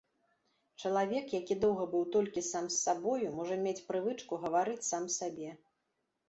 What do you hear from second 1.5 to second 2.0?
доўга